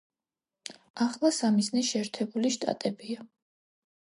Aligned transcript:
ახლა 1.05 1.31
სამიზნე 1.39 1.83
შეერთებული 1.91 2.53
შტატებია. 2.57 3.29